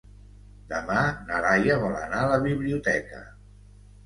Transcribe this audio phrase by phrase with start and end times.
[0.71, 3.23] Demà na Laia vol anar a la biblioteca.